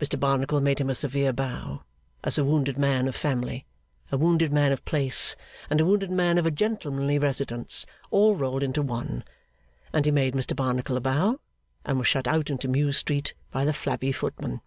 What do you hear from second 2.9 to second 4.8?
of family, a wounded man